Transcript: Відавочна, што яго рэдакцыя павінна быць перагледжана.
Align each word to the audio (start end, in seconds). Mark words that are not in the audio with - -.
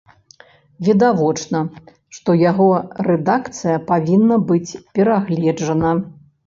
Відавочна, 0.87 1.59
што 2.19 2.37
яго 2.49 2.67
рэдакцыя 3.11 3.77
павінна 3.93 4.35
быць 4.51 4.77
перагледжана. 4.99 5.97